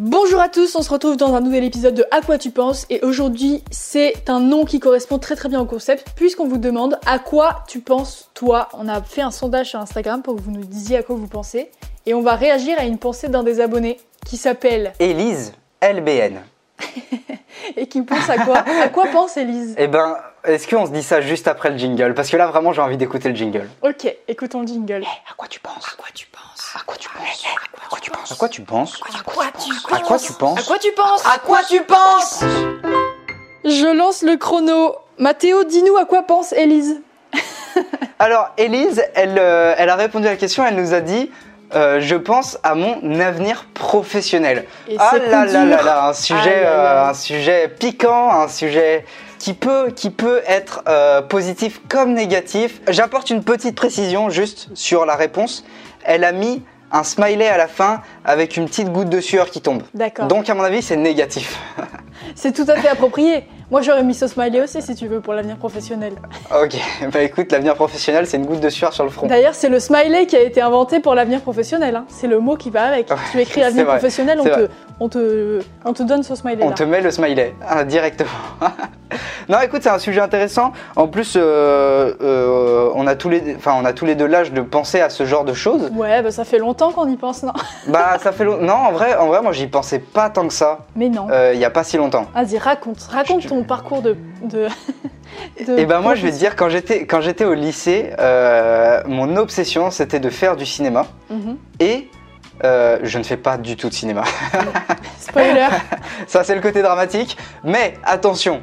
Bonjour 0.00 0.40
à 0.40 0.48
tous, 0.48 0.76
on 0.76 0.82
se 0.82 0.90
retrouve 0.90 1.16
dans 1.16 1.34
un 1.34 1.40
nouvel 1.40 1.64
épisode 1.64 1.94
de 1.94 2.04
À 2.12 2.20
quoi 2.20 2.38
tu 2.38 2.52
penses 2.52 2.86
et 2.88 3.00
aujourd'hui 3.02 3.64
c'est 3.72 4.30
un 4.30 4.38
nom 4.38 4.64
qui 4.64 4.78
correspond 4.78 5.18
très 5.18 5.34
très 5.34 5.48
bien 5.48 5.60
au 5.60 5.64
concept 5.64 6.06
puisqu'on 6.14 6.46
vous 6.46 6.58
demande 6.58 7.00
à 7.04 7.18
quoi 7.18 7.64
tu 7.66 7.80
penses 7.80 8.30
toi. 8.32 8.68
On 8.74 8.86
a 8.86 9.02
fait 9.02 9.22
un 9.22 9.32
sondage 9.32 9.70
sur 9.70 9.80
Instagram 9.80 10.22
pour 10.22 10.36
que 10.36 10.40
vous 10.40 10.52
nous 10.52 10.64
disiez 10.64 10.98
à 10.98 11.02
quoi 11.02 11.16
vous 11.16 11.26
pensez 11.26 11.72
et 12.06 12.14
on 12.14 12.20
va 12.22 12.36
réagir 12.36 12.78
à 12.78 12.84
une 12.84 12.96
pensée 12.96 13.28
d'un 13.28 13.42
des 13.42 13.58
abonnés 13.58 13.98
qui 14.24 14.36
s'appelle 14.36 14.92
Élise 15.00 15.52
LBN. 15.82 16.42
et 17.76 17.88
qui 17.88 18.02
pense 18.02 18.30
à 18.30 18.38
quoi 18.44 18.58
À 18.84 18.90
quoi 18.90 19.06
pense 19.08 19.36
Élise? 19.36 19.74
Eh 19.78 19.88
ben, 19.88 20.16
est-ce 20.44 20.68
qu'on 20.68 20.86
se 20.86 20.92
dit 20.92 21.02
ça 21.02 21.20
juste 21.20 21.48
après 21.48 21.70
le 21.70 21.76
jingle? 21.76 22.14
Parce 22.14 22.30
que 22.30 22.36
là 22.36 22.46
vraiment 22.46 22.72
j'ai 22.72 22.82
envie 22.82 22.98
d'écouter 22.98 23.30
le 23.30 23.34
jingle. 23.34 23.68
Ok, 23.82 24.14
écoutons 24.28 24.60
le 24.60 24.68
jingle. 24.68 25.02
À 25.28 25.34
quoi 25.36 25.48
tu 25.48 25.58
penses? 25.58 25.88
À 25.92 25.96
quoi 25.96 26.06
tu 26.14 26.28
penses 26.28 26.37
quoi 26.88 26.96
tu 26.96 27.08
penses 27.10 27.46
À 27.82 27.86
quoi 27.88 27.98
tu 28.00 28.10
penses 28.10 28.32
À 28.32 28.34
quoi 28.34 28.48
tu 28.48 28.62
penses 28.62 29.00
À 29.02 29.24
quoi 29.28 29.46
tu 29.52 29.72
penses 29.72 29.90
À 29.92 29.98
quoi 30.00 30.18
tu 30.18 30.32
penses 30.32 30.58
À 30.58 30.62
quoi 30.62 30.78
tu 30.78 30.92
penses 30.92 31.26
À 31.26 31.38
quoi 31.38 31.60
tu 31.68 31.82
penses 31.82 32.44
Je 33.64 33.96
lance 33.96 34.22
le 34.22 34.36
chrono. 34.36 34.96
Mathéo, 35.18 35.64
dis-nous 35.64 35.96
à 35.96 36.06
quoi 36.06 36.22
pense 36.22 36.52
Élise 36.52 37.02
Alors 38.18 38.50
Élise, 38.56 39.02
elle, 39.14 39.38
euh, 39.38 39.74
elle 39.76 39.90
a 39.90 39.96
répondu 39.96 40.26
à 40.26 40.30
la 40.30 40.36
question, 40.36 40.64
elle 40.66 40.76
nous 40.76 40.94
a 40.94 41.00
dit 41.00 41.30
euh, 41.74 42.00
je 42.00 42.16
pense 42.16 42.58
à 42.62 42.74
mon 42.74 43.20
avenir 43.20 43.66
professionnel. 43.74 44.64
Et 44.88 44.96
ah 44.98 45.18
là 45.18 45.44
là 45.44 45.64
là 45.66 45.82
là, 45.82 46.06
un 46.08 46.14
sujet, 46.14 46.54
aïe. 46.54 46.64
euh, 46.64 47.08
un 47.10 47.14
sujet 47.14 47.68
piquant, 47.68 48.30
un 48.30 48.48
sujet 48.48 49.04
qui 49.38 49.52
peut, 49.52 49.90
qui 49.94 50.08
peut 50.08 50.40
être 50.46 50.82
euh, 50.88 51.20
positif 51.20 51.82
comme 51.88 52.14
négatif. 52.14 52.80
J'apporte 52.88 53.28
une 53.28 53.44
petite 53.44 53.74
précision 53.74 54.30
juste 54.30 54.68
sur 54.74 55.04
la 55.04 55.14
réponse. 55.14 55.64
Elle 56.04 56.24
a 56.24 56.32
mis 56.32 56.62
un 56.92 57.02
smiley 57.04 57.46
à 57.48 57.56
la 57.56 57.68
fin 57.68 58.00
avec 58.24 58.56
une 58.56 58.66
petite 58.66 58.90
goutte 58.90 59.08
de 59.08 59.20
sueur 59.20 59.50
qui 59.50 59.60
tombe. 59.60 59.82
D'accord. 59.94 60.26
Donc 60.26 60.48
à 60.48 60.54
mon 60.54 60.62
avis 60.62 60.82
c'est 60.82 60.96
négatif. 60.96 61.58
C'est 62.34 62.52
tout 62.52 62.64
à 62.68 62.76
fait 62.76 62.88
approprié. 62.88 63.44
Moi 63.70 63.80
j'aurais 63.80 64.02
mis 64.02 64.14
ce 64.14 64.26
smiley 64.26 64.60
aussi 64.60 64.82
si 64.82 64.94
tu 64.94 65.06
veux 65.06 65.20
pour 65.20 65.34
l'avenir 65.34 65.56
professionnel. 65.56 66.14
ok, 66.50 66.76
bah 67.12 67.22
écoute, 67.22 67.52
l'avenir 67.52 67.74
professionnel 67.74 68.26
c'est 68.26 68.36
une 68.36 68.46
goutte 68.46 68.60
de 68.60 68.68
sueur 68.70 68.92
sur 68.92 69.04
le 69.04 69.10
front. 69.10 69.26
D'ailleurs, 69.26 69.54
c'est 69.54 69.68
le 69.68 69.78
smiley 69.80 70.26
qui 70.26 70.36
a 70.36 70.40
été 70.42 70.60
inventé 70.60 71.00
pour 71.00 71.14
l'avenir 71.14 71.40
professionnel. 71.40 71.96
hein. 71.96 72.04
C'est 72.08 72.26
le 72.26 72.38
mot 72.40 72.56
qui 72.56 72.70
va 72.70 72.84
avec. 72.84 73.10
Ouais, 73.10 73.16
tu 73.32 73.40
écris 73.40 73.52
c'est 73.60 73.66
avenir 73.66 73.84
vrai, 73.84 73.94
professionnel, 73.94 74.40
on 74.40 74.44
te. 74.44 74.68
On, 75.00 75.08
te, 75.08 75.60
on 75.84 75.92
te 75.92 76.02
donne 76.02 76.22
ce 76.22 76.34
smiley 76.34 76.62
On 76.62 76.68
là. 76.70 76.74
te 76.74 76.82
met 76.82 77.00
le 77.00 77.10
smiley 77.10 77.54
ah, 77.66 77.84
directement. 77.84 78.30
non, 79.48 79.58
écoute, 79.60 79.82
c'est 79.82 79.90
un 79.90 79.98
sujet 79.98 80.20
intéressant. 80.20 80.72
En 80.96 81.06
plus, 81.08 81.34
euh, 81.36 82.14
euh, 82.20 82.90
on, 82.94 83.06
a 83.06 83.14
tous 83.14 83.28
les, 83.28 83.54
enfin, 83.56 83.74
on 83.80 83.84
a 83.84 83.92
tous 83.92 84.04
les 84.04 84.14
deux 84.14 84.26
l'âge 84.26 84.52
de 84.52 84.60
penser 84.60 85.00
à 85.00 85.10
ce 85.10 85.24
genre 85.24 85.44
de 85.44 85.54
choses. 85.54 85.90
Ouais, 85.94 86.22
bah 86.22 86.30
ça 86.30 86.44
fait 86.44 86.58
longtemps 86.58 86.92
qu'on 86.92 87.08
y 87.08 87.16
pense, 87.16 87.42
non? 87.42 87.52
Bah, 87.88 88.18
ça 88.20 88.32
fait 88.32 88.44
long- 88.44 88.58
Non, 88.60 88.74
en 88.74 88.92
vrai, 88.92 89.14
en 89.16 89.26
vrai, 89.28 89.40
moi, 89.42 89.52
j'y 89.52 89.66
pensais 89.66 89.98
pas 89.98 90.30
tant 90.30 90.46
que 90.46 90.54
ça. 90.54 90.80
Mais 90.96 91.08
non. 91.08 91.28
euh, 91.30 91.52
Il 91.54 91.60
y 91.60 91.64
a 91.64 91.70
pas 91.70 91.84
si 91.84 91.96
longtemps. 91.96 92.26
Vas-y, 92.34 92.58
raconte. 92.58 93.00
Raconte 93.02 93.42
Je 93.42 93.48
ton 93.48 93.62
parcours 93.64 94.02
de. 94.02 94.16
de, 94.42 94.66
Et 95.76 95.86
ben 95.86 96.00
moi, 96.00 96.14
je 96.14 96.22
vais 96.26 96.32
te 96.32 96.36
dire, 96.36 96.56
quand 96.56 96.68
j'étais, 96.68 97.06
quand 97.06 97.20
j'étais 97.20 97.44
au 97.44 97.54
lycée, 97.54 98.10
euh, 98.18 99.02
mon 99.06 99.36
obsession, 99.36 99.90
c'était 99.90 100.20
de 100.20 100.30
faire 100.30 100.56
du 100.56 100.66
cinéma. 100.66 101.06
Mhm. 101.30 101.56
Et 101.80 102.10
euh, 102.64 102.98
je 103.02 103.18
ne 103.18 103.22
fais 103.24 103.36
pas 103.36 103.56
du 103.58 103.76
tout 103.76 103.88
de 103.88 103.94
cinéma. 103.94 104.24
Spoiler. 105.20 105.68
Ça, 106.26 106.44
c'est 106.44 106.54
le 106.54 106.60
côté 106.60 106.82
dramatique. 106.82 107.36
Mais 107.64 107.94
attention. 108.04 108.62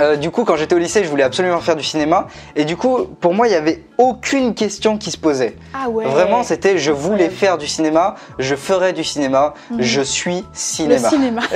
euh, 0.00 0.16
du 0.16 0.30
coup, 0.30 0.44
quand 0.44 0.56
j'étais 0.56 0.74
au 0.74 0.78
lycée, 0.78 1.04
je 1.04 1.08
voulais 1.08 1.22
absolument 1.22 1.60
faire 1.60 1.76
du 1.76 1.84
cinéma. 1.84 2.26
Et 2.56 2.64
du 2.64 2.76
coup, 2.76 3.04
pour 3.20 3.32
moi, 3.32 3.46
il 3.46 3.50
n'y 3.50 3.56
avait 3.56 3.84
aucune 3.98 4.54
question 4.54 4.98
qui 4.98 5.10
se 5.12 5.16
posait. 5.18 5.56
Ah 5.72 5.88
ouais. 5.88 6.04
Vraiment, 6.06 6.42
c'était 6.42 6.78
je 6.78 6.90
voulais 6.90 7.30
faire 7.30 7.58
du 7.58 7.68
cinéma, 7.68 8.16
je 8.40 8.56
ferai 8.56 8.92
du 8.92 9.04
cinéma, 9.04 9.54
Mhm. 9.70 9.82
je 9.82 10.00
suis 10.00 10.40
le 10.88 10.98
cinéma. 10.98 11.42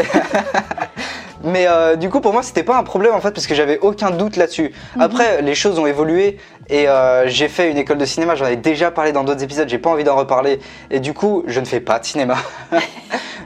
Mais 1.45 1.67
euh, 1.69 1.97
du 1.97 2.11
coup, 2.11 2.21
pour 2.21 2.33
moi, 2.33 2.43
c'était 2.43 2.63
pas 2.63 2.77
un 2.77 2.83
problème 2.83 3.15
en 3.15 3.21
fait, 3.21 3.33
parce 3.33 3.47
que 3.47 3.55
j'avais 3.55 3.79
aucun 3.79 4.11
doute 4.11 4.37
là-dessus. 4.37 4.73
Mhm. 4.97 5.03
Après, 5.03 5.43
les 5.43 5.55
choses 5.55 5.79
ont 5.79 5.87
évolué 5.87 6.39
et 6.69 6.89
euh, 6.89 7.27
j'ai 7.29 7.49
fait 7.49 7.71
une 7.71 7.79
école 7.79 7.99
de 7.99 8.05
cinéma. 8.05 8.35
J'en 8.35 8.47
ai 8.47 8.57
déjà 8.57 8.91
parlé 8.91 9.13
dans 9.13 9.25
d'autres 9.25 9.43
épisodes. 9.43 9.69
J'ai 9.69 9.79
pas 9.79 9.91
envie 9.91 10.05
d'en 10.05 10.17
reparler. 10.17 10.61
Et 10.91 11.01
du 11.01 11.15
coup, 11.15 11.45
je 11.47 11.61
ne 11.61 11.65
fais 11.65 11.81
pas 11.81 11.99
de 11.99 12.05
cinéma. 12.05 12.37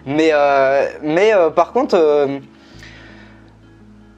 mais 0.07 0.31
euh, 0.33 0.89
mais 1.03 1.35
euh, 1.35 1.51
par 1.51 1.73
contre. 1.73 2.29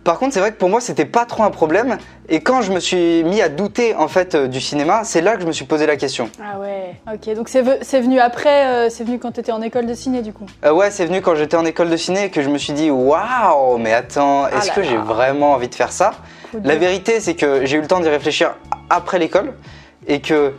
Par 0.05 0.19
contre, 0.19 0.35
c'est 0.35 0.41
vrai 0.41 0.53
que 0.53 0.57
pour 0.59 0.69
moi, 0.69 0.81
c'était 0.81 1.05
pas 1.07 1.25
trop 1.25 1.43
un 1.43 1.51
problème. 1.51 1.97
Et 2.29 2.41
quand 2.41 2.63
je 2.63 2.73
me 2.73 2.79
suis 2.81 3.25
mis 3.25 3.41
à 3.43 3.49
douter 3.49 3.95
en 3.95 4.07
fait 4.09 4.35
euh, 4.35 4.47
du 4.47 4.61
cinéma, 4.61 5.03
c'est 5.05 5.21
là 5.21 5.35
que 5.37 5.43
je 5.43 5.47
me 5.47 5.53
suis 5.53 5.65
posé 5.65 5.87
la 5.87 5.97
question. 5.97 6.31
Ah 6.43 6.59
ouais. 6.61 6.95
Ok, 7.13 7.35
donc 7.35 7.49
c'est 7.49 7.63
ve- 7.63 7.79
c'est 7.83 8.01
venu 8.01 8.21
après, 8.21 8.67
euh, 8.67 8.89
c'est 8.91 9.05
venu 9.05 9.19
quand 9.19 9.33
t'étais 9.33 9.53
en 9.53 9.63
école 9.63 9.87
de 9.87 9.95
ciné 9.95 10.23
du 10.23 10.33
coup. 10.33 10.47
Euh, 10.65 10.73
ouais, 10.73 10.91
c'est 10.91 11.07
venu 11.07 11.21
quand 11.23 11.35
j'étais 11.35 11.57
en 11.57 11.65
école 11.65 11.91
de 11.91 11.97
ciné 11.97 12.31
que 12.31 12.43
je 12.43 12.49
me 12.49 12.59
suis 12.59 12.73
dit 12.73 12.91
waouh, 12.91 13.79
mais 13.79 13.93
attends, 13.93 14.47
est-ce 14.49 14.69
là 14.69 14.75
que 14.75 14.83
j'ai 14.83 14.97
vraiment 14.97 15.53
envie 15.53 15.69
de 15.69 15.75
faire 15.75 15.93
ça? 15.93 16.13
La 16.63 16.77
vérité, 16.77 17.19
c'est 17.19 17.35
que 17.35 17.65
j'ai 17.67 17.79
eu 17.79 17.81
le 17.81 17.87
temps 17.89 17.99
d'y 18.01 18.09
réfléchir 18.09 18.55
après 18.91 19.19
l'école 19.19 19.55
et 20.07 20.21
que 20.21 20.53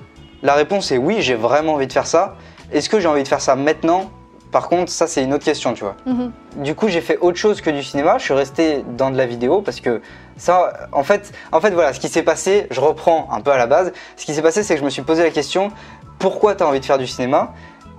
la 0.44 0.54
réponse 0.54 0.92
est 0.92 0.98
oui, 0.98 1.18
j'ai 1.22 1.36
vraiment 1.36 1.74
envie 1.76 1.88
de 1.88 1.94
faire 1.94 2.08
ça. 2.08 2.36
Est-ce 2.74 2.90
que 2.90 3.00
j'ai 3.00 3.08
envie 3.08 3.24
de 3.24 3.28
faire 3.28 3.42
ça 3.42 3.56
maintenant? 3.56 4.10
Par 4.56 4.70
contre, 4.70 4.90
ça 4.90 5.06
c'est 5.06 5.22
une 5.22 5.34
autre 5.34 5.44
question, 5.44 5.74
tu 5.74 5.84
vois. 5.84 5.98
Mhm. 6.06 6.32
Du 6.64 6.76
coup, 6.76 6.88
j'ai 6.88 7.02
fait 7.02 7.18
autre 7.18 7.38
chose 7.38 7.60
que 7.60 7.70
du 7.70 7.84
cinéma. 7.84 8.18
Je 8.20 8.24
suis 8.24 8.34
resté 8.34 8.86
dans 8.98 9.12
de 9.12 9.18
la 9.18 9.26
vidéo 9.26 9.62
parce 9.62 9.82
que 9.82 10.02
ça, 10.38 10.72
en 10.94 11.04
fait, 11.04 11.34
en 11.52 11.60
fait, 11.60 11.72
voilà, 11.72 11.92
ce 11.92 12.00
qui 12.00 12.08
s'est 12.08 12.24
passé, 12.24 12.68
je 12.72 12.80
reprends 12.80 13.28
un 13.34 13.42
peu 13.42 13.52
à 13.52 13.58
la 13.58 13.68
base. 13.68 13.92
Ce 14.16 14.26
qui 14.26 14.34
s'est 14.34 14.42
passé, 14.42 14.64
c'est 14.64 14.76
que 14.76 14.80
je 14.80 14.86
me 14.86 14.90
suis 14.90 15.02
posé 15.02 15.24
la 15.24 15.30
question 15.30 15.74
pourquoi 16.20 16.56
tu 16.56 16.64
as 16.64 16.68
envie 16.70 16.80
de 16.80 16.86
faire 16.86 16.98
du 16.98 17.06
cinéma? 17.06 17.52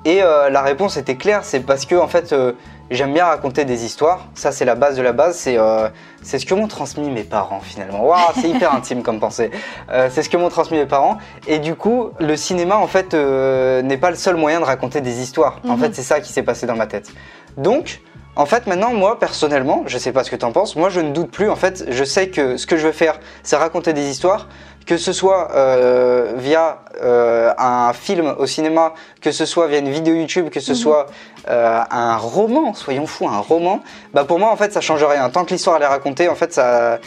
Et 0.06 0.22
euh, 0.22 0.49
la 0.49 0.62
réponse 0.62 0.97
était 0.97 1.16
claire, 1.16 1.45
c'est 1.45 1.61
parce 1.61 1.84
que 1.84 1.95
en 1.95 2.09
fait, 2.09 2.33
euh, 2.33 2.53
j'aime 2.91 3.12
bien 3.12 3.24
raconter 3.26 3.64
des 3.64 3.84
histoires. 3.84 4.26
Ça, 4.34 4.52
c'est 4.52 4.64
la 4.64 4.74
base 4.74 4.97
de 4.97 5.02
la 5.02 5.12
base. 5.12 5.36
C'est 5.36 5.58
euh, 5.58 5.88
c'est 6.22 6.38
ce 6.38 6.47
que 6.47 6.54
m'ont 6.54 6.69
transmis 6.69 7.10
mes 7.10 7.24
parents 7.24 7.60
finalement. 7.60 8.04
Waouh, 8.06 8.19
c'est 8.41 8.48
hyper 8.48 8.74
intime 8.74 9.02
comme 9.02 9.20
pensée. 9.20 9.50
Euh, 9.91 10.08
c'est 10.10 10.22
ce 10.22 10.28
que 10.30 10.36
m'ont 10.36 10.48
transmis 10.48 10.78
mes 10.78 10.86
parents. 10.86 11.19
Et 11.47 11.58
du 11.58 11.74
coup, 11.74 12.10
le 12.20 12.36
cinéma, 12.36 12.76
en 12.76 12.86
fait, 12.86 13.14
euh, 13.14 13.82
n'est 13.82 13.97
pas 13.98 14.10
le 14.10 14.16
seul 14.16 14.36
moyen 14.36 14.60
de 14.60 14.64
raconter 14.64 15.00
des 15.00 15.20
histoires. 15.20 15.60
En 15.69 15.76
Mhm. 15.76 15.80
fait, 15.80 15.94
c'est 15.94 16.02
ça 16.02 16.20
qui 16.20 16.32
s'est 16.32 16.42
passé 16.42 16.66
dans 16.66 16.76
ma 16.76 16.86
tête. 16.86 17.10
Donc, 17.56 18.00
en 18.38 18.44
fait, 18.44 18.66
maintenant, 18.66 18.92
moi, 18.92 19.18
personnellement, 19.18 19.84
je 19.86 19.97
sais 19.97 20.12
pas 20.12 20.22
ce 20.22 20.30
que 20.30 20.36
t'en 20.36 20.53
penses, 20.53 20.76
moi, 20.76 20.91
je 20.91 21.00
ne 21.00 21.10
doute 21.12 21.30
plus. 21.30 21.48
En 21.48 21.56
fait, 21.56 21.86
je 21.88 22.04
sais 22.04 22.28
que 22.28 22.56
ce 22.58 22.66
que 22.66 22.76
je 22.76 22.86
veux 22.86 22.92
faire, 22.92 23.18
c'est 23.42 23.56
raconter 23.56 23.94
des 23.94 24.10
histoires, 24.10 24.48
que 24.86 24.97
ce 24.97 25.12
soit 25.12 25.48
euh, 25.54 26.32
via 26.36 26.78
euh, 27.02 27.52
un 27.58 27.92
film 27.92 28.34
au 28.38 28.47
cinéma, 28.47 28.94
que 29.20 29.32
ce 29.32 29.44
soit 29.44 29.66
via 29.66 29.78
une 29.80 29.91
vidéo 29.91 30.14
YouTube, 30.14 30.48
que 30.48 30.60
ce 30.60 30.70
Mhm. 30.72 30.76
soit 30.78 31.06
euh, 31.48 31.80
un 31.91 32.16
roman, 32.16 32.72
soyons 32.72 33.06
fous, 33.06 33.28
un 33.28 33.38
roman. 33.38 33.80
Bah, 34.14 34.24
pour 34.24 34.38
moi, 34.38 34.50
en 34.50 34.56
fait, 34.56 34.72
ça 34.72 34.80
change 34.80 35.02
rien. 35.04 35.28
Tant 35.30 35.44
que 35.44 35.50
l'histoire 35.50 35.76
elle 35.76 35.82
est 35.82 35.86
racontée, 35.86 36.28
en 36.28 36.34
fait, 36.36 36.52
ça, 36.54 36.98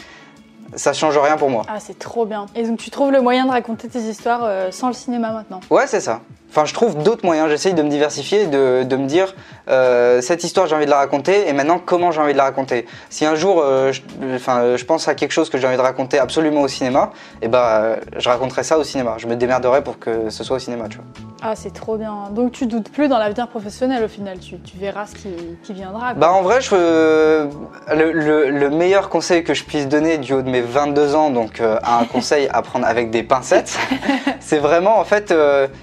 ça 0.76 0.92
change 0.92 1.16
rien 1.18 1.36
pour 1.36 1.50
moi. 1.50 1.64
Ah, 1.68 1.80
c'est 1.80 1.98
trop 1.98 2.24
bien. 2.26 2.46
Et 2.54 2.62
donc 2.62 2.78
tu 2.78 2.90
trouves 2.90 3.10
le 3.12 3.20
moyen 3.22 3.46
de 3.46 3.50
raconter 3.50 3.88
tes 3.88 3.98
histoires 4.00 4.42
euh, 4.44 4.70
sans 4.70 4.88
le 4.88 4.94
cinéma 4.94 5.30
maintenant? 5.32 5.60
Ouais, 5.70 5.86
c'est 5.86 6.00
ça. 6.00 6.20
Enfin, 6.50 6.64
je 6.64 6.74
trouve 6.74 7.00
d'autres 7.02 7.24
moyens. 7.24 7.48
J'essaye 7.48 7.74
de 7.74 7.82
me 7.82 7.88
diversifier, 7.88 8.46
de, 8.46 8.82
de 8.84 8.96
me 8.96 9.06
dire 9.06 9.34
euh, 9.70 10.20
cette 10.20 10.44
histoire, 10.44 10.66
j'ai 10.66 10.74
envie 10.74 10.84
de 10.86 10.90
la 10.90 10.98
raconter, 10.98 11.48
et 11.48 11.52
maintenant, 11.52 11.78
comment 11.84 12.10
j'ai 12.10 12.20
envie 12.20 12.32
de 12.32 12.38
la 12.38 12.44
raconter. 12.44 12.86
Si 13.08 13.24
un 13.24 13.34
jour, 13.34 13.62
euh, 13.64 13.92
je, 13.92 14.02
enfin, 14.34 14.60
euh, 14.60 14.76
je 14.76 14.84
pense 14.84 15.08
à 15.08 15.14
quelque 15.14 15.32
chose 15.32 15.48
que 15.50 15.58
j'ai 15.58 15.66
envie 15.66 15.76
de 15.76 15.82
raconter 15.82 16.18
absolument 16.18 16.62
au 16.62 16.68
cinéma, 16.68 17.10
et 17.42 17.48
bah, 17.48 17.80
euh, 17.82 17.96
je 18.18 18.28
raconterai 18.28 18.62
ça 18.64 18.78
au 18.78 18.84
cinéma. 18.84 19.14
Je 19.18 19.26
me 19.26 19.36
démerderai 19.36 19.82
pour 19.82 19.98
que 19.98 20.28
ce 20.30 20.44
soit 20.44 20.56
au 20.56 20.60
cinéma, 20.60 20.88
tu 20.88 20.96
vois. 20.96 21.06
Ah, 21.42 21.56
c'est 21.56 21.72
trop 21.72 21.96
bien. 21.96 22.28
Donc 22.32 22.52
tu 22.52 22.66
doutes 22.66 22.90
plus 22.90 23.08
dans 23.08 23.18
l'avenir 23.18 23.48
professionnel 23.48 24.04
au 24.04 24.08
final, 24.08 24.38
tu, 24.38 24.58
tu 24.58 24.76
verras 24.76 25.06
ce 25.06 25.14
qui, 25.14 25.28
qui 25.62 25.72
viendra. 25.72 26.10
quoi. 26.12 26.14
Bah, 26.14 26.32
en 26.32 26.42
vrai, 26.42 26.60
je, 26.60 26.68
euh, 26.74 27.46
le, 27.94 28.12
le- 28.12 28.50
le 28.50 28.70
meilleur 28.70 29.08
conseil 29.08 29.42
que 29.42 29.54
je 29.54 29.64
puisse 29.64 29.88
donner 29.88 30.18
du 30.18 30.34
haut 30.34 30.42
de 30.42 30.50
mes 30.50 30.60
22 30.60 31.14
ans, 31.14 31.30
donc 31.30 31.60
un 31.62 32.04
conseil 32.12 32.48
à 32.52 32.60
prendre 32.62 32.86
avec 32.86 33.10
des 33.10 33.22
pincettes, 33.22 33.78
c'est 34.40 34.58
vraiment, 34.58 34.98
en 34.98 35.04
fait, 35.04 35.32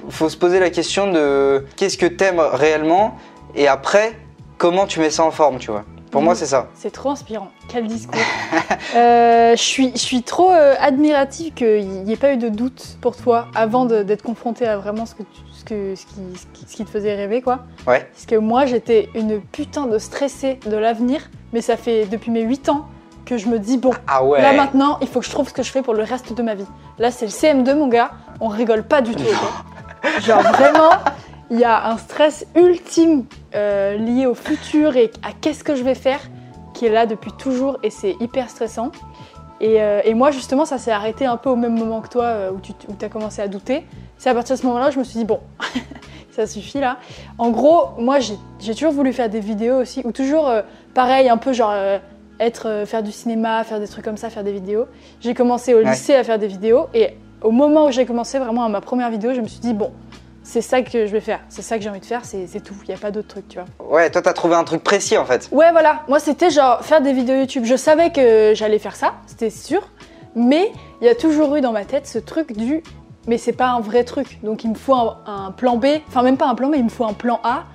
faut 0.09 0.29
se 0.29 0.37
poser 0.37 0.59
la 0.59 0.69
question 0.69 1.11
de 1.11 1.65
qu'est-ce 1.75 1.97
que 1.97 2.05
t'aimes 2.05 2.39
réellement, 2.39 3.15
et 3.57 3.68
après, 3.68 4.18
comment 4.57 4.85
tu 4.85 5.00
mets 5.01 5.09
ça 5.09 5.23
en 5.25 5.31
forme, 5.31 5.57
tu 5.57 5.72
vois? 5.72 5.83
Pour 6.12 6.21
moi, 6.21 6.36
c'est 6.36 6.45
ça. 6.45 6.68
C'est 6.74 6.89
trop 6.92 7.09
inspirant. 7.09 7.50
Quel 7.68 7.86
discours. 7.88 8.18
Euh, 8.95 9.51
je 9.57 9.62
suis, 9.62 9.92
je 9.92 9.98
suis 10.00 10.24
trop 10.24 10.51
euh, 10.51 10.74
admirative 10.80 11.54
qu'il 11.54 11.86
n'y 11.89 12.13
ait 12.13 12.18
pas 12.18 12.31
eu 12.31 12.38
de 12.38 12.48
doute 12.48 12.98
pour 13.01 13.15
toi 13.18 13.48
avant 13.56 13.86
d'être 13.86 14.21
confrontée 14.24 14.65
à 14.65 14.77
vraiment 14.77 15.06
ce, 15.06 15.15
que 15.15 15.24
tu- 15.24 15.42
ce, 15.54 15.65
que, 15.65 15.95
ce, 15.95 16.06
qui, 16.06 16.13
ce, 16.39 16.45
qui, 16.54 16.71
ce 16.71 16.75
qui 16.77 16.86
te 16.86 16.89
faisait 16.89 17.13
rêver, 17.13 17.42
quoi. 17.42 17.59
Ouais. 17.86 18.07
Parce 18.13 18.25
que 18.25 18.36
moi, 18.36 18.65
j'étais 18.65 19.09
une 19.15 19.42
putain 19.42 19.86
de 19.86 19.98
stressée 20.00 20.60
de 20.65 20.77
l'avenir, 20.77 21.30
mais 21.51 21.62
ça 21.62 21.75
fait 21.75 22.06
depuis 22.06 22.31
mes 22.31 22.42
8 22.44 22.69
ans 22.69 22.88
que 23.25 23.38
je 23.38 23.48
me 23.48 23.60
dis, 23.60 23.77
bon, 23.77 23.92
Ah 24.07 24.24
ouais. 24.24 24.42
là 24.42 24.53
maintenant, 24.53 25.00
il 25.01 25.07
faut 25.10 25.19
que 25.19 25.25
je 25.25 25.31
trouve 25.31 25.50
ce 25.50 25.53
que 25.53 25.62
je 25.63 25.71
fais 25.71 25.81
pour 25.81 25.94
le 25.94 26.03
reste 26.03 26.31
de 26.33 26.42
ma 26.42 26.56
vie. 26.56 26.65
Là, 27.00 27.12
c'est 27.12 27.25
le 27.25 27.31
CM2, 27.31 27.75
mon 27.75 27.89
gars, 27.89 28.12
on 28.39 28.48
rigole 28.48 28.83
pas 28.83 29.01
du 29.01 29.13
tout. 29.13 29.24
Genre 30.21 30.42
vraiment, 30.42 30.92
il 31.49 31.59
y 31.59 31.63
a 31.63 31.89
un 31.89 31.97
stress 31.97 32.45
ultime 32.55 33.25
euh, 33.55 33.97
lié 33.97 34.25
au 34.25 34.33
futur 34.33 34.95
et 34.95 35.11
à 35.23 35.29
qu'est-ce 35.39 35.63
que 35.63 35.75
je 35.75 35.83
vais 35.83 35.95
faire 35.95 36.19
qui 36.73 36.85
est 36.85 36.91
là 36.91 37.05
depuis 37.05 37.31
toujours 37.31 37.77
et 37.83 37.89
c'est 37.89 38.15
hyper 38.19 38.49
stressant. 38.49 38.91
Et, 39.59 39.81
euh, 39.81 40.01
et 40.03 40.13
moi, 40.13 40.29
justement, 40.29 40.65
ça 40.65 40.77
s'est 40.77 40.91
arrêté 40.91 41.25
un 41.25 41.38
peu 41.38 41.49
au 41.49 41.55
même 41.55 41.75
moment 41.75 42.01
que 42.01 42.09
toi, 42.09 42.25
euh, 42.25 42.51
où 42.51 42.59
tu 42.61 43.05
as 43.05 43.09
commencé 43.09 43.41
à 43.41 43.47
douter. 43.47 43.83
C'est 44.17 44.29
à 44.29 44.35
partir 44.35 44.55
de 44.55 44.61
ce 44.61 44.67
moment-là, 44.67 44.91
je 44.91 44.99
me 44.99 45.03
suis 45.03 45.17
dit, 45.17 45.25
bon, 45.25 45.39
ça 46.31 46.45
suffit 46.45 46.79
là. 46.79 46.97
En 47.39 47.50
gros, 47.50 47.89
moi 47.97 48.19
j'ai 48.19 48.75
toujours 48.75 48.91
voulu 48.91 49.13
faire 49.13 49.29
des 49.29 49.39
vidéos 49.39 49.77
aussi, 49.77 50.01
ou 50.03 50.11
toujours 50.11 50.51
pareil, 50.93 51.29
un 51.29 51.38
peu 51.38 51.53
genre 51.53 51.73
être, 52.39 52.83
faire 52.85 53.01
du 53.01 53.11
cinéma, 53.11 53.63
faire 53.63 53.79
des 53.79 53.88
trucs 53.88 54.05
comme 54.05 54.17
ça, 54.17 54.29
faire 54.29 54.43
des 54.43 54.51
vidéos. 54.51 54.85
J'ai 55.21 55.33
commencé 55.33 55.73
au 55.73 55.81
lycée 55.81 56.13
à 56.13 56.23
faire 56.23 56.38
des 56.38 56.47
vidéos, 56.47 56.88
et 56.93 57.15
au 57.41 57.51
moment 57.51 57.88
où 57.88 57.91
j'ai 57.91 58.05
commencé 58.05 58.38
vraiment 58.38 58.65
à 58.65 58.69
ma 58.69 58.81
première 58.81 59.09
vidéo, 59.09 59.33
je 59.33 59.41
me 59.41 59.47
suis 59.47 59.59
dit, 59.59 59.73
bon, 59.73 59.91
c'est 60.47 60.61
ça 60.61 60.81
que 60.81 61.05
je 61.05 61.11
vais 61.11 61.19
faire, 61.19 61.41
c'est 61.49 61.61
ça 61.61 61.77
que 61.77 61.83
j'ai 61.83 61.89
envie 61.89 61.99
de 61.99 62.05
faire, 62.05 62.21
c'est 62.23 62.63
tout, 62.63 62.73
il 62.83 62.88
n'y 62.88 62.94
a 62.94 62.97
pas 62.97 63.11
d'autre 63.11 63.27
truc, 63.27 63.49
tu 63.49 63.59
vois. 63.59 63.67
Ouais, 63.85 64.09
toi, 64.09 64.21
t'as 64.21 64.31
trouvé 64.31 64.55
un 64.55 64.63
truc 64.63 64.81
précis 64.81 65.17
en 65.17 65.25
fait. 65.25 65.49
Ouais, 65.51 65.73
voilà. 65.73 66.03
Moi, 66.07 66.19
c'était 66.19 66.49
genre 66.49 66.79
faire 66.85 67.01
des 67.01 67.11
vidéos 67.11 67.35
YouTube. 67.35 67.65
Je 67.65 67.75
savais 67.75 68.11
que 68.11 68.53
j'allais 68.55 68.79
faire 68.79 68.95
ça, 68.95 69.15
c'était 69.25 69.49
sûr. 69.49 69.89
Mais 70.35 70.71
il 71.01 71.07
y 71.07 71.09
a 71.09 71.15
toujours 71.15 71.53
eu 71.57 71.61
dans 71.61 71.73
ma 71.73 71.83
tête 71.83 72.07
ce 72.07 72.17
truc 72.17 72.53
du. 72.53 72.81
Mais 73.27 73.38
c'est 73.38 73.51
pas 73.51 73.67
un 73.67 73.81
vrai 73.81 74.05
truc. 74.05 74.39
Donc 74.41 74.63
il 74.63 74.69
me 74.69 74.75
faut 74.75 74.94
un, 74.94 75.17
un 75.25 75.51
plan 75.51 75.75
B. 75.75 75.88
Enfin, 76.07 76.23
même 76.23 76.38
pas 76.38 76.47
un 76.47 76.55
plan 76.55 76.69
B, 76.69 76.75
il 76.77 76.85
me 76.85 76.89
faut 76.89 77.05
un 77.05 77.13
plan 77.13 77.41
A. 77.43 77.65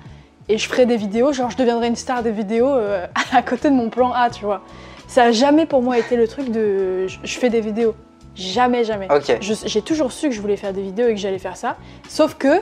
Et 0.49 0.57
je 0.57 0.67
ferai 0.67 0.87
des 0.87 0.97
vidéos. 0.97 1.31
Genre, 1.31 1.51
je 1.51 1.57
deviendrai 1.57 1.87
une 1.87 1.95
star 1.95 2.23
des 2.23 2.31
vidéos 2.31 2.69
euh, 2.69 3.05
à 3.33 3.43
côté 3.43 3.69
de 3.69 3.75
mon 3.75 3.91
plan 3.91 4.11
A, 4.13 4.31
tu 4.31 4.45
vois. 4.45 4.61
Ça 5.07 5.25
a 5.25 5.31
jamais 5.31 5.67
pour 5.67 5.83
moi 5.83 5.99
été 5.99 6.15
le 6.15 6.27
truc 6.27 6.49
de. 6.49 7.05
Je 7.07 7.37
fais 7.37 7.51
des 7.51 7.61
vidéos. 7.61 7.93
Jamais, 8.35 8.83
jamais. 8.83 9.07
J'ai 9.41 9.81
toujours 9.81 10.11
su 10.11 10.29
que 10.29 10.35
je 10.35 10.41
voulais 10.41 10.57
faire 10.57 10.73
des 10.73 10.81
vidéos 10.81 11.07
et 11.07 11.13
que 11.13 11.19
j'allais 11.19 11.39
faire 11.39 11.57
ça. 11.57 11.77
Sauf 12.09 12.35
que 12.35 12.61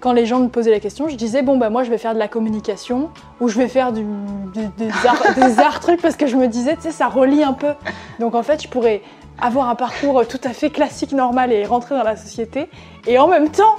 quand 0.00 0.12
les 0.12 0.26
gens 0.26 0.40
me 0.40 0.48
posaient 0.48 0.72
la 0.72 0.80
question, 0.80 1.08
je 1.08 1.14
disais 1.14 1.42
bon 1.42 1.56
bah 1.56 1.70
moi 1.70 1.84
je 1.84 1.90
vais 1.90 1.98
faire 1.98 2.12
de 2.12 2.18
la 2.18 2.26
communication 2.26 3.10
ou 3.40 3.48
je 3.48 3.56
vais 3.56 3.68
faire 3.68 3.92
du, 3.92 4.04
des, 4.52 4.66
des 4.76 4.90
arts, 5.06 5.34
des 5.36 5.60
arts 5.60 5.78
trucs 5.78 6.02
parce 6.02 6.16
que 6.16 6.26
je 6.26 6.36
me 6.36 6.48
disais 6.48 6.74
tu 6.74 6.82
sais 6.82 6.90
ça 6.90 7.06
relie 7.06 7.44
un 7.44 7.52
peu. 7.52 7.72
Donc 8.18 8.34
en 8.34 8.42
fait 8.42 8.60
je 8.60 8.68
pourrais 8.68 9.00
avoir 9.40 9.68
un 9.68 9.76
parcours 9.76 10.26
tout 10.26 10.40
à 10.44 10.50
fait 10.50 10.70
classique 10.70 11.12
normal 11.12 11.52
et 11.52 11.64
rentrer 11.64 11.94
dans 11.94 12.02
la 12.02 12.16
société 12.16 12.68
et 13.06 13.18
en 13.18 13.28
même 13.28 13.48
temps 13.48 13.76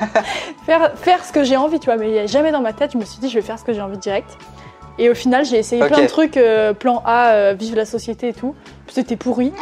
faire, 0.66 0.96
faire 0.96 1.24
ce 1.24 1.32
que 1.32 1.44
j'ai 1.44 1.56
envie 1.56 1.78
tu 1.78 1.86
vois 1.86 1.96
mais 1.96 2.26
jamais 2.26 2.52
dans 2.52 2.62
ma 2.62 2.72
tête 2.72 2.92
je 2.92 2.98
me 2.98 3.04
suis 3.04 3.20
dit 3.20 3.28
je 3.28 3.34
vais 3.34 3.42
faire 3.42 3.58
ce 3.58 3.64
que 3.64 3.72
j'ai 3.72 3.82
envie 3.82 3.98
direct. 3.98 4.38
Et 4.96 5.10
au 5.10 5.14
final 5.14 5.44
j'ai 5.44 5.58
essayé 5.58 5.84
plein 5.84 6.02
de 6.02 6.06
trucs 6.06 6.36
euh, 6.36 6.72
plan 6.72 7.02
A 7.04 7.32
euh, 7.32 7.54
vive 7.58 7.74
la 7.74 7.84
société 7.84 8.28
et 8.28 8.32
tout 8.32 8.54
c'était 8.86 9.16
pourri. 9.16 9.52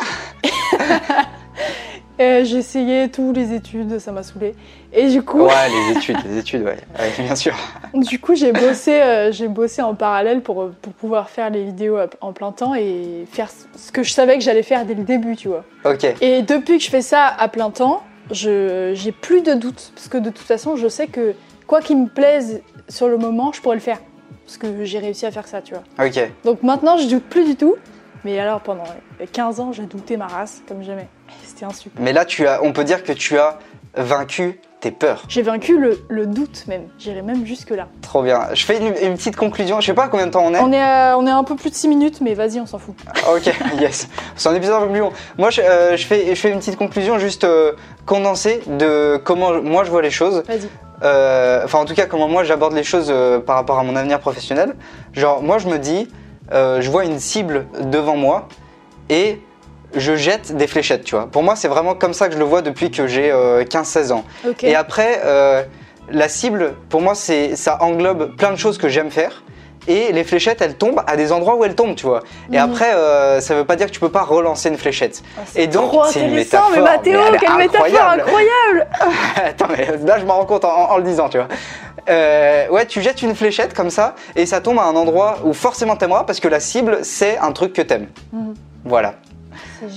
J'ai 2.19 2.58
essayé 2.58 3.08
tous 3.08 3.32
les 3.32 3.52
études, 3.52 3.98
ça 3.98 4.12
m'a 4.12 4.22
saoulé. 4.22 4.54
Et 4.92 5.08
du 5.08 5.22
coup, 5.22 5.40
Ouais, 5.42 5.69
les 5.69 5.96
études, 5.98 6.19
les 6.24 6.38
études, 6.38 6.62
ouais. 6.62 6.76
Ouais, 6.98 7.24
bien 7.24 7.34
sûr. 7.34 7.54
du 7.94 8.20
coup, 8.20 8.34
j'ai 8.34 8.52
bossé, 8.52 9.00
euh, 9.02 9.32
j'ai 9.32 9.48
bossé 9.48 9.82
en 9.82 9.94
parallèle 9.94 10.40
pour, 10.40 10.70
pour 10.82 10.92
pouvoir 10.92 11.30
faire 11.30 11.50
les 11.50 11.64
vidéos 11.64 11.98
en 12.20 12.32
plein 12.32 12.52
temps 12.52 12.74
et 12.74 13.24
faire 13.30 13.48
ce 13.50 13.90
que 13.90 14.02
je 14.02 14.12
savais 14.12 14.38
que 14.38 14.44
j'allais 14.44 14.62
faire 14.62 14.84
dès 14.84 14.94
le 14.94 15.02
début, 15.02 15.34
tu 15.34 15.48
vois. 15.48 15.64
Ok. 15.84 16.04
Et 16.20 16.42
depuis 16.42 16.78
que 16.78 16.84
je 16.84 16.90
fais 16.90 17.02
ça 17.02 17.26
à 17.26 17.48
plein 17.48 17.70
temps, 17.70 18.02
je 18.30 18.92
j'ai 18.94 19.12
plus 19.12 19.42
de 19.42 19.54
doutes 19.54 19.92
parce 19.94 20.08
que 20.08 20.18
de 20.18 20.30
toute 20.30 20.46
façon, 20.46 20.76
je 20.76 20.86
sais 20.88 21.08
que 21.08 21.34
quoi 21.66 21.80
qu'il 21.80 21.98
me 21.98 22.08
plaise 22.08 22.62
sur 22.88 23.08
le 23.08 23.18
moment, 23.18 23.52
je 23.52 23.60
pourrais 23.60 23.76
le 23.76 23.82
faire 23.82 23.98
parce 24.44 24.58
que 24.58 24.84
j'ai 24.84 24.98
réussi 24.98 25.26
à 25.26 25.30
faire 25.30 25.46
ça, 25.48 25.62
tu 25.62 25.75
vois. 25.75 26.06
Ok. 26.06 26.30
Donc 26.44 26.62
maintenant, 26.62 26.98
je 26.98 27.08
doute 27.08 27.25
plus 27.25 27.44
du 27.44 27.56
tout. 27.56 27.76
Mais 28.24 28.38
alors, 28.38 28.60
pendant 28.60 28.84
15 29.32 29.60
ans, 29.60 29.72
j'ai 29.72 29.82
douté 29.84 30.16
ma 30.16 30.26
race 30.26 30.62
comme 30.69 30.82
jamais. 30.82 31.08
C'était 31.44 31.64
insupportable. 31.64 32.04
Mais 32.04 32.12
là, 32.12 32.24
tu 32.24 32.46
as, 32.46 32.62
on 32.62 32.72
peut 32.72 32.84
dire 32.84 33.02
que 33.02 33.12
tu 33.12 33.38
as 33.38 33.58
vaincu 33.96 34.60
tes 34.80 34.90
peurs. 34.90 35.22
J'ai 35.28 35.42
vaincu 35.42 35.78
le, 35.78 36.04
le 36.08 36.26
doute 36.26 36.64
même. 36.66 36.88
J'irai 36.98 37.22
même 37.22 37.46
jusque-là. 37.46 37.88
Trop 38.00 38.22
bien. 38.22 38.48
Je 38.52 38.64
fais 38.64 38.78
une, 38.78 38.86
une 39.02 39.16
petite 39.16 39.36
conclusion. 39.36 39.80
Je 39.80 39.86
sais 39.86 39.94
pas 39.94 40.08
combien 40.08 40.26
de 40.26 40.32
temps 40.32 40.44
on 40.44 40.54
est. 40.54 40.58
On 40.58 40.72
est, 40.72 40.80
à, 40.82 41.16
on 41.19 41.26
est 41.26 41.30
à 41.30 41.36
un 41.36 41.44
peu 41.44 41.54
plus 41.56 41.70
de 41.70 41.74
6 41.74 41.88
minutes, 41.88 42.20
mais 42.20 42.34
vas-y, 42.34 42.58
on 42.60 42.66
s'en 42.66 42.78
fout. 42.78 42.94
Ok, 43.32 43.46
yes. 43.80 44.08
C'est 44.34 44.48
un 44.48 44.54
épisode 44.54 44.82
un 44.82 44.86
peu 44.86 44.90
plus 44.92 45.00
long. 45.00 45.12
Moi, 45.38 45.50
je, 45.50 45.60
euh, 45.60 45.96
je 45.96 46.04
fais, 46.06 46.28
je 46.28 46.34
fais 46.40 46.50
une 46.50 46.58
petite 46.58 46.76
conclusion 46.76 47.18
juste 47.18 47.44
euh, 47.44 47.72
condensée 48.06 48.60
de 48.66 49.20
comment 49.25 49.62
moi 49.62 49.84
je 49.84 49.90
vois 49.90 50.02
les 50.02 50.10
choses. 50.10 50.42
Vas-y. 50.46 50.68
Euh, 51.04 51.62
Enfin, 51.64 51.78
en 51.80 51.84
tout 51.84 51.94
cas, 51.94 52.06
comment 52.06 52.28
moi 52.28 52.42
j'aborde 52.44 52.75
les 52.75 52.84
choses 52.84 53.12
par 53.46 53.56
rapport 53.56 53.78
à 53.78 53.82
mon 53.84 53.94
avenir 53.96 54.18
professionnel. 54.20 54.75
Genre, 55.12 55.42
moi 55.42 55.58
je 55.58 55.68
me 55.68 55.78
dis, 55.78 56.08
euh, 56.52 56.80
je 56.80 56.90
vois 56.90 57.04
une 57.04 57.18
cible 57.20 57.66
devant 57.80 58.16
moi 58.16 58.48
et 59.08 59.40
je 59.94 60.16
jette 60.16 60.56
des 60.56 60.66
fléchettes, 60.66 61.04
tu 61.04 61.14
vois. 61.14 61.26
Pour 61.26 61.42
moi, 61.42 61.54
c'est 61.54 61.68
vraiment 61.68 61.94
comme 61.94 62.14
ça 62.14 62.28
que 62.28 62.34
je 62.34 62.38
le 62.38 62.44
vois 62.44 62.62
depuis 62.62 62.90
que 62.90 63.06
j'ai 63.06 63.30
euh, 63.30 63.62
15-16 63.64 64.12
ans. 64.12 64.24
Et 64.62 64.74
après, 64.74 65.20
euh, 65.24 65.62
la 66.10 66.28
cible, 66.28 66.74
pour 66.88 67.00
moi, 67.02 67.14
c'est 67.14 67.56
ça 67.56 67.76
englobe 67.82 68.34
plein 68.36 68.50
de 68.52 68.56
choses 68.56 68.78
que 68.78 68.88
j'aime 68.88 69.10
faire. 69.10 69.42
Et 69.88 70.12
les 70.12 70.22
fléchettes, 70.22 70.62
elles 70.62 70.76
tombent 70.76 71.02
à 71.08 71.16
des 71.16 71.32
endroits 71.32 71.56
où 71.56 71.64
elles 71.64 71.74
tombent, 71.74 71.96
tu 71.96 72.06
vois. 72.06 72.20
Et 72.52 72.56
Mhm. 72.56 72.70
après, 72.70 72.94
euh, 72.94 73.40
ça 73.40 73.54
veut 73.56 73.64
pas 73.64 73.74
dire 73.74 73.88
que 73.88 73.92
tu 73.92 73.98
peux 73.98 74.10
pas 74.12 74.22
relancer 74.22 74.68
une 74.68 74.78
fléchette. 74.78 75.22
Ah, 75.36 75.40
et 75.56 75.66
donc, 75.66 75.92
c'est 76.06 76.20
une 76.20 76.30
mais 76.30 76.36
métaphore, 76.36 76.70
Mathéo, 76.84 77.18
mais 77.30 77.36
est 77.36 77.40
quelle 77.40 77.56
métaphore 77.56 77.86
incroyable. 77.86 78.20
incroyable 78.22 78.86
Attends, 79.44 79.66
mais 79.76 79.88
là, 80.06 80.18
je 80.20 80.24
m'en 80.24 80.34
rends 80.36 80.44
compte 80.46 80.64
en, 80.64 80.90
en 80.92 80.96
le 80.98 81.02
disant, 81.02 81.28
tu 81.28 81.36
vois. 81.38 81.48
Euh, 82.08 82.69
ouais, 82.69 82.87
tu 82.87 83.00
jettes 83.02 83.22
une 83.22 83.34
fléchette 83.34 83.75
comme 83.75 83.90
ça, 83.90 84.14
et 84.37 84.46
ça 84.46 84.60
tombe 84.60 84.78
à 84.78 84.84
un 84.84 84.96
endroit 84.96 85.38
où 85.44 85.52
forcément 85.52 85.96
t'aimeras, 85.96 86.25
parce 86.25 86.40
que 86.40 86.49
la 86.49 86.60
cible, 86.60 86.99
c'est 87.02 87.38
un 87.38 87.52
truc 87.52 87.72
que 87.72 87.82
t'aimes. 87.82 88.08
Mhm. 88.32 88.54
Voilà. 88.84 89.14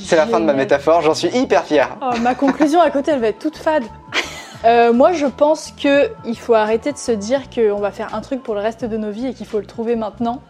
C'est 0.03 0.15
la 0.15 0.27
fin 0.27 0.39
de 0.39 0.45
ma 0.45 0.53
métaphore, 0.53 1.01
j'en 1.01 1.13
suis 1.13 1.29
hyper 1.29 1.63
fier. 1.63 1.97
Oh, 2.01 2.17
ma 2.21 2.35
conclusion 2.35 2.81
à 2.81 2.89
côté, 2.89 3.11
elle 3.11 3.21
va 3.21 3.27
être 3.27 3.39
toute 3.39 3.57
fade. 3.57 3.83
Euh, 4.63 4.93
moi, 4.93 5.11
je 5.11 5.27
pense 5.27 5.71
que 5.79 6.09
il 6.25 6.35
faut 6.35 6.55
arrêter 6.55 6.91
de 6.91 6.97
se 6.97 7.11
dire 7.11 7.51
qu'on 7.51 7.79
va 7.79 7.91
faire 7.91 8.15
un 8.15 8.21
truc 8.21 8.41
pour 8.41 8.55
le 8.55 8.61
reste 8.61 8.83
de 8.83 8.97
nos 8.97 9.11
vies 9.11 9.27
et 9.27 9.33
qu'il 9.35 9.45
faut 9.45 9.59
le 9.59 9.67
trouver 9.67 9.95
maintenant, 9.95 10.41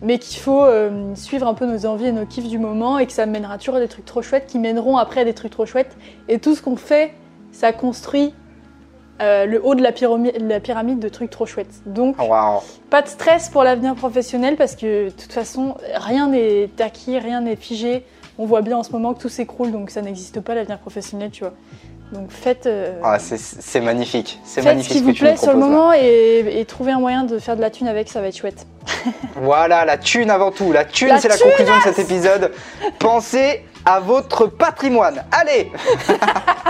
mais 0.00 0.18
qu'il 0.18 0.40
faut 0.40 0.64
euh, 0.64 1.14
suivre 1.14 1.46
un 1.46 1.54
peu 1.54 1.64
nos 1.66 1.86
envies 1.86 2.06
et 2.06 2.12
nos 2.12 2.26
kiffs 2.26 2.48
du 2.48 2.58
moment 2.58 2.98
et 2.98 3.06
que 3.06 3.12
ça 3.12 3.24
mènera 3.24 3.58
toujours 3.58 3.76
à 3.76 3.80
des 3.80 3.86
trucs 3.86 4.06
trop 4.06 4.20
chouettes 4.20 4.46
qui 4.46 4.58
mèneront 4.58 4.96
après 4.96 5.20
à 5.20 5.24
des 5.24 5.34
trucs 5.34 5.52
trop 5.52 5.64
chouettes. 5.64 5.96
Et 6.28 6.40
tout 6.40 6.56
ce 6.56 6.62
qu'on 6.62 6.74
fait, 6.74 7.14
ça 7.52 7.72
construit 7.72 8.34
euh, 9.20 9.46
le 9.46 9.64
haut 9.64 9.74
de 9.74 9.82
la, 9.82 9.92
pyramide, 9.92 10.34
la 10.40 10.58
pyramide 10.60 10.98
de 10.98 11.08
trucs 11.08 11.30
trop 11.30 11.46
chouettes. 11.46 11.82
Donc, 11.86 12.16
Waouh. 12.18 12.60
pas 12.90 13.02
de 13.02 13.08
stress 13.08 13.48
pour 13.48 13.62
l'avenir 13.62 13.94
professionnel 13.94 14.56
parce 14.56 14.74
que 14.74 15.06
de 15.06 15.10
toute 15.10 15.32
façon, 15.32 15.76
rien 15.94 16.28
n'est 16.28 16.68
acquis, 16.80 17.18
rien 17.18 17.40
n'est 17.42 17.56
figé. 17.56 18.04
On 18.38 18.46
voit 18.46 18.62
bien 18.62 18.78
en 18.78 18.82
ce 18.82 18.90
moment 18.90 19.12
que 19.14 19.20
tout 19.20 19.28
s'écroule, 19.28 19.70
donc 19.70 19.90
ça 19.90 20.00
n'existe 20.02 20.40
pas 20.40 20.54
l'avenir 20.54 20.78
professionnel, 20.78 21.30
tu 21.30 21.40
vois. 21.44 21.52
Donc 22.12 22.30
faites, 22.30 22.66
euh, 22.66 22.98
Ah, 23.02 23.18
c'est- 23.18 23.80
magnifique. 23.80 24.38
C'est 24.44 24.62
magnifique 24.62 24.92
ce 24.92 24.98
qui 24.98 25.04
vous 25.04 25.14
plaît 25.14 25.36
sur 25.36 25.52
le 25.52 25.58
moment 25.58 25.92
et, 25.94 26.44
et 26.58 26.64
trouvez 26.66 26.92
un 26.92 26.98
moyen 27.00 27.24
de 27.24 27.38
faire 27.38 27.56
de 27.56 27.60
la 27.62 27.70
thune 27.70 27.88
avec, 27.88 28.08
ça 28.08 28.20
va 28.20 28.28
être 28.28 28.36
chouette. 28.36 28.66
Voilà, 29.36 29.84
la 29.84 29.96
thune 29.98 30.30
avant 30.30 30.50
tout. 30.50 30.72
La 30.72 30.84
thune, 30.84 31.14
c'est 31.18 31.28
la 31.28 31.38
conclusion 31.38 31.74
de 31.76 31.82
cet 31.82 31.98
épisode. 31.98 32.52
Pensez 32.98 33.64
à 33.84 33.98
votre 34.00 34.46
patrimoine. 34.46 35.24
Allez 35.32 35.70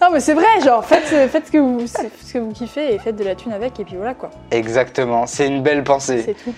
Non 0.00 0.08
mais 0.12 0.20
c'est 0.20 0.34
vrai, 0.34 0.46
genre 0.64 0.84
faites, 0.84 1.04
faites 1.04 1.46
ce, 1.46 1.52
que 1.52 1.58
vous, 1.58 1.86
ce 1.86 2.32
que 2.32 2.38
vous 2.38 2.50
kiffez 2.52 2.94
et 2.94 2.98
faites 2.98 3.14
de 3.16 3.22
la 3.24 3.34
thune 3.36 3.52
avec 3.52 3.78
et 3.78 3.84
puis 3.84 3.96
voilà 3.96 4.14
quoi, 4.14 4.30
Exactement, 4.50 5.26
c'est 5.26 5.46
une 5.46 5.62
belle 5.62 5.84
pensée. 5.84 6.22
c'est 6.26 6.34
tout. 6.34 6.52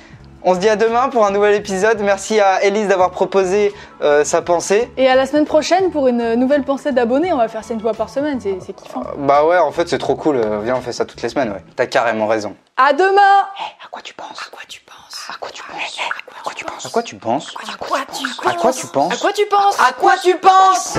On 0.46 0.55
se 0.55 0.58
dit 0.61 0.69
à 0.69 0.76
demain 0.76 1.08
pour 1.08 1.25
un 1.25 1.31
nouvel 1.31 1.55
épisode. 1.55 1.98
Merci 2.03 2.38
à 2.38 2.62
Elise 2.62 2.86
d'avoir 2.88 3.10
proposé 3.12 3.72
euh, 4.03 4.24
sa 4.24 4.43
pensée. 4.43 4.91
Et 4.98 5.08
à 5.08 5.15
la 5.15 5.24
semaine 5.24 5.46
prochaine 5.46 5.91
pour 5.91 6.06
une 6.06 6.34
nouvelle 6.34 6.65
pensée 6.65 6.93
d'abonnés, 6.93 7.32
on 7.32 7.38
va 7.38 7.48
faire 7.48 7.65
ça 7.65 7.72
une 7.72 7.81
fois 7.81 7.94
par 7.94 8.10
semaine, 8.10 8.38
c'est 8.43 8.58
c'est 8.60 8.74
kiffant. 8.74 9.03
Bah 9.17 9.46
ouais, 9.46 9.56
en 9.56 9.72
fait, 9.72 9.88
c'est 9.88 9.96
trop 9.96 10.17
cool. 10.17 10.36
Euh, 10.36 10.60
Viens, 10.62 10.77
on 10.77 10.82
fait 10.82 10.93
ça 10.93 11.06
toutes 11.06 11.22
les 11.22 11.31
semaines, 11.31 11.48
ouais. 11.50 11.65
T'as 11.77 11.86
carrément 11.86 12.27
raison. 12.27 12.55
À 12.77 12.93
demain 12.93 13.41
À 13.82 13.88
quoi 13.91 14.03
tu 14.03 14.12
penses 14.12 14.38
À 14.46 14.50
quoi 14.50 14.60
tu 14.69 14.82
penses 14.82 15.29
À 15.31 15.38
quoi 15.41 15.50
tu 15.50 15.62
penses 15.62 15.98
À 16.36 16.43
quoi 16.43 16.53
tu 16.53 16.65
penses 16.67 16.84
À 16.84 16.91
quoi 16.91 17.03
tu 17.03 17.15
penses 17.17 17.55
À 17.56 17.62
quoi 17.72 18.03
tu 18.03 18.17
penses 18.19 18.36
À 18.46 18.53
quoi 18.55 18.72
tu 18.72 18.86
penses 18.86 19.12
À 19.12 19.17
quoi 19.17 19.32
tu 19.32 19.46
penses 19.46 19.81
À 19.81 19.93
quoi 19.94 20.12
tu 20.22 20.34
penses 20.36 20.98